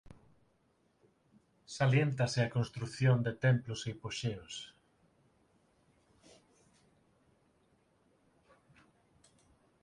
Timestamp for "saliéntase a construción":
1.75-3.17